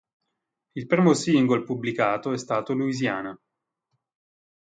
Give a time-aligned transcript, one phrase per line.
[0.71, 3.39] Il primo single pubblicato è stato "Louisiana".